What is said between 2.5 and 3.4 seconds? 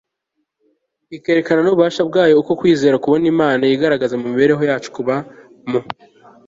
kwizera kubona